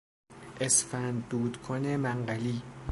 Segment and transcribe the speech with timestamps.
[0.61, 2.61] اسفند دود کن منقلی